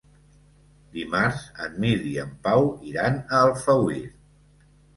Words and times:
Dimarts 0.95 1.43
en 1.67 1.75
Mirt 1.85 2.09
i 2.13 2.15
en 2.25 2.33
Pau 2.49 2.67
iran 2.93 3.23
a 3.29 3.45
Alfauir. 3.45 4.05